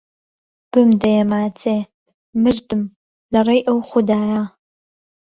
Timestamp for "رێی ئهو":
3.47-3.81